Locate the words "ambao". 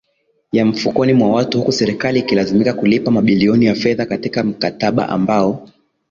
5.09-5.67